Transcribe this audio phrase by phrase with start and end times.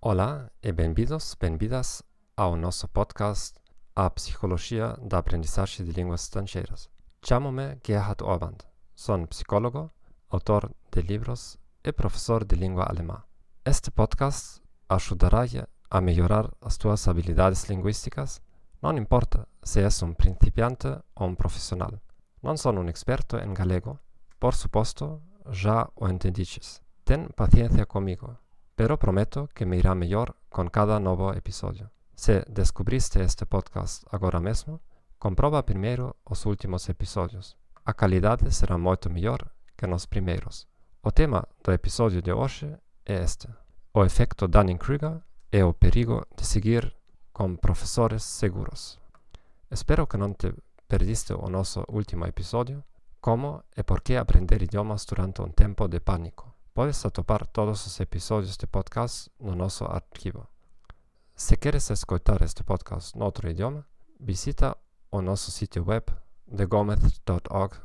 [0.00, 2.02] Olá e bem-vindos, bem-vindas
[2.36, 3.54] ao nosso podcast
[3.94, 6.90] A Psicologia da Aprendizagem de Línguas Estrangeiras.
[7.24, 8.58] Chamo-me Gerhard Orband.
[8.96, 9.92] Sou psicólogo,
[10.28, 11.56] autor de livros
[11.88, 13.24] e professor de língua alemã.
[13.64, 15.44] Este podcast ajudará
[15.90, 18.42] a melhorar as tuas habilidades linguísticas,
[18.82, 21.92] não importa se és um principiante ou um profissional.
[22.42, 23.98] Não sou um experto em galego,
[24.38, 25.20] por suposto,
[25.50, 26.80] já o entendistes.
[27.04, 28.36] Ten paciência comigo
[28.78, 31.90] pero prometo que me irá melhor con cada novo episodio.
[32.14, 34.80] Se descubriste este podcast agora mesmo,
[35.18, 37.56] comproba primeiro os últimos episodios.
[37.84, 40.68] A calidade será moito mellor que nos primeiros.
[41.00, 43.48] O tema do episodio de hoxe é este.
[43.94, 45.22] O efecto Dunning-Kruger
[45.52, 46.96] e o perigo de seguir
[47.32, 48.98] con profesores seguros.
[49.70, 50.50] Espero que non te
[50.90, 52.82] perdiste o noso último episodio,
[53.22, 56.58] como e por que aprender idiomas durante un tempo de pánico.
[56.74, 60.50] Podes atopar todos os episodios de podcast no nosso arquivo.
[61.38, 63.86] Se queres escoitar este podcast noutro idioma,
[64.18, 64.76] visita
[65.10, 66.10] o nosso sitio web
[66.50, 67.78] thegomez.org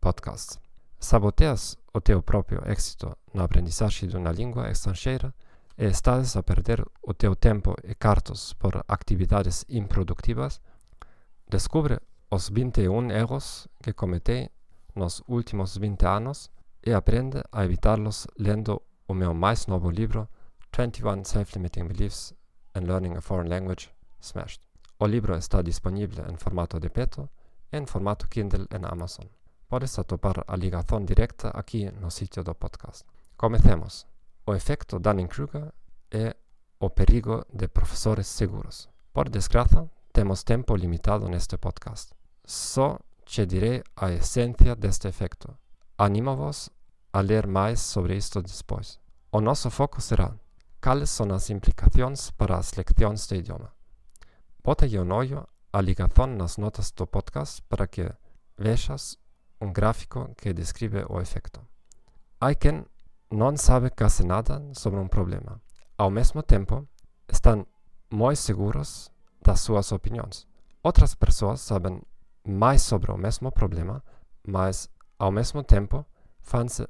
[0.00, 0.56] podcast.
[0.98, 5.34] Saboteas o teu próprio éxito na aprendizagem de uma língua estrangeira
[5.76, 10.60] e estás a perder o teu tempo e cartos por atividades improductivas?
[11.48, 11.98] Descubre
[12.30, 14.48] os 21 erros que cometei
[14.94, 16.50] nos últimos 20 anos
[16.84, 20.28] e aprende a evitarlos lendo o meu mais novo livro
[20.76, 22.34] 21 Self-Limiting Beliefs
[22.74, 23.90] in Learning a Foreign Language
[24.20, 24.62] Smashed.
[24.98, 27.28] O livro está disponível em formato de peto
[27.70, 29.26] e em formato Kindle em Amazon.
[29.72, 33.06] Podes atopar a ligazón directa aquí no sitio do podcast.
[33.38, 34.06] Comecemos.
[34.44, 35.72] O efecto Dunning-Kruger
[36.10, 36.36] é
[36.78, 38.90] o perigo de profesores seguros.
[39.14, 42.12] Por desgraza, temos tempo limitado neste podcast.
[42.44, 45.56] Só che direi a esencia deste efecto.
[45.96, 46.68] Animo-vos
[47.10, 49.00] a ler máis sobre isto despois.
[49.30, 50.36] O nosso foco será
[50.82, 53.72] cales son as implicacións para as leccións de idioma.
[54.62, 58.12] Botelle un ollo a ligazón nas notas do podcast para que
[58.58, 59.16] vexas
[59.62, 61.60] um gráfico que descreve o efeito.
[62.40, 62.84] Há quem
[63.30, 65.60] não sabe quase nada sobre um problema.
[65.96, 66.86] Ao mesmo tempo,
[67.28, 67.64] estão
[68.10, 70.46] muito seguros das suas opiniões.
[70.82, 72.02] Outras pessoas sabem
[72.44, 74.02] mais sobre o mesmo problema,
[74.44, 76.04] mas ao mesmo tempo,
[76.40, 76.80] fãs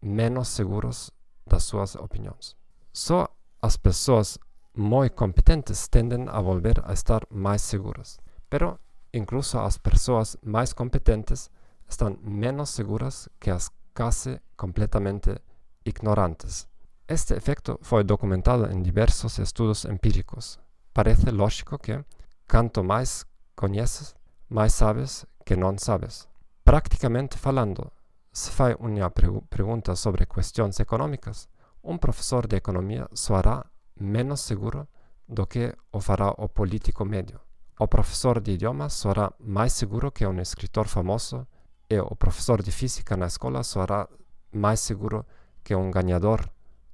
[0.00, 1.10] menos seguros
[1.46, 2.56] das suas opiniões.
[2.92, 3.28] Só
[3.60, 4.38] as pessoas
[4.74, 8.80] muito competentes tendem a volver a estar mais seguras, pero
[9.12, 11.50] incluso as pessoas mais competentes
[11.88, 15.40] estão menos seguras que as quase completamente
[15.84, 16.66] ignorantes.
[17.06, 20.58] Este efecto foi documentado em diversos estudos empíricos.
[20.94, 22.02] Parece lógico que,
[22.48, 24.14] quanto mais conheces,
[24.48, 26.28] mais sabes que não sabes.
[26.64, 27.90] Prácticamente falando,
[28.32, 31.48] se faz uma pergunta sobre questões econômicas,
[31.82, 33.66] um professor de economia soará
[33.98, 34.88] menos seguro
[35.28, 37.40] do que o fará o político médio.
[37.78, 41.46] O professor de idiomas soará mais seguro que um escritor famoso
[41.92, 44.08] e o professor de física na escola soará
[44.50, 45.26] mais seguro
[45.62, 46.40] que um ganhador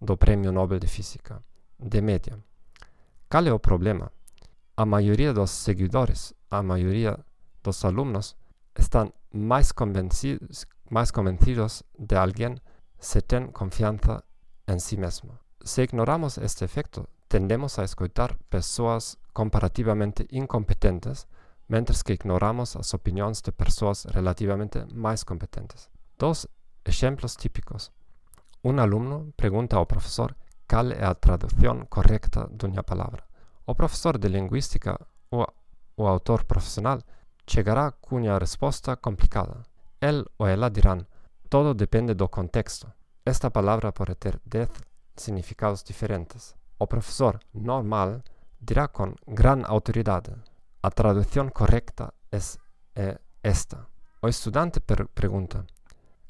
[0.01, 1.41] do Prêmio Nobel de Física,
[1.79, 2.37] de média.
[3.31, 4.11] Qual é o problema?
[4.77, 7.19] A maioria dos seguidores, a maioria
[7.63, 8.37] dos alunos,
[8.75, 12.61] están más convencidos, más convencidos de alguien
[12.99, 14.25] se ten confianza
[14.67, 15.39] en sí mismo.
[15.63, 21.29] Si ignoramos este efecto, tendemos a escuchar personas comparativamente incompetentes,
[21.69, 25.91] mientras que ignoramos las opiniones de personas relativamente más competentes.
[26.19, 26.49] Dos
[26.85, 27.93] ejemplos típicos.
[28.63, 30.37] Un alumno pregunta al profesor
[30.69, 33.27] cuál es la traducción correcta de una palabra.
[33.67, 34.99] O profesor de lingüística
[35.31, 35.47] o,
[35.97, 37.03] o autor profesional
[37.47, 39.63] chegará com uma resposta complicada.
[40.01, 41.07] Ele ou ela dirão:
[41.49, 42.91] todo depende do contexto.
[43.25, 44.69] Esta palavra pode ter 10
[45.17, 46.55] significados diferentes.
[46.79, 48.23] O professor normal
[48.61, 50.33] dirá com grande autoridade:
[50.81, 52.61] A traducción correcta es
[52.95, 53.89] eh, esta.
[54.21, 54.29] O
[54.87, 55.67] per pregunta,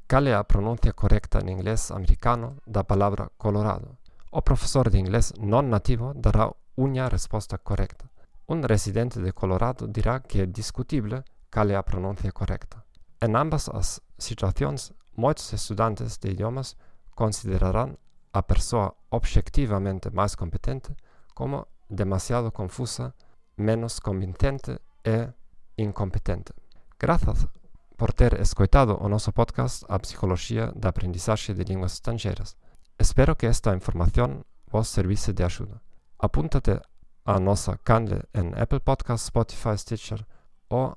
[0.07, 3.99] ¿cal é la pronuncia correcta en inglés americano da palabra colorado?
[4.31, 6.49] O profesor de inglés non nativo dará
[6.81, 8.09] unha resposta correcta.
[8.49, 12.89] Un residente de Colorado dirá que é discutible cal é la pronuncia correcta.
[13.21, 16.81] En ambas as situacións, moitos estudantes de idiomas
[17.13, 18.01] considerarán
[18.33, 20.97] a persoa obxectivamente máis competente
[21.37, 23.13] como demasiado confusa
[23.59, 25.29] menos convincente e
[25.77, 26.53] incompetente.
[26.99, 27.47] Grazas
[27.97, 32.57] por ter escoitado o noso podcast A Psicología da Aprendizaxe de Linguas Estrangeiras.
[32.97, 35.83] Espero que esta información vos servise de axuda.
[36.19, 36.81] Apúntate
[37.25, 40.27] a nosa canle en Apple Podcast, Spotify, Stitcher
[40.71, 40.97] ou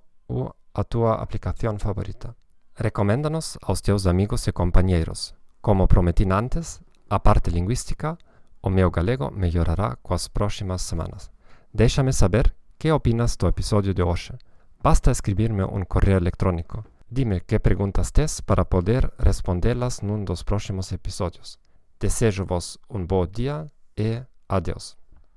[0.73, 2.35] a tua aplicación favorita.
[2.77, 5.35] Recoméndanos aos teus amigos e compañeiros.
[5.59, 8.17] Como prometín antes, a parte lingüística,
[8.61, 11.29] o meu galego mellorará coas próximas semanas.
[11.73, 14.35] Déxame saber que opinas do episodio de hoxe.
[14.83, 16.83] Basta escribirme un correo electrónico.
[17.07, 21.59] Dime que preguntas tes para poder respondelas nun dos próximos episodios.
[21.99, 25.00] Desejo vos un bo día e adiós.